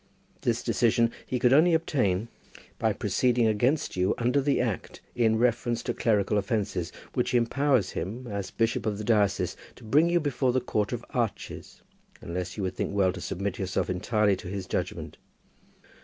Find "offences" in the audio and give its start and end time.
6.39-6.91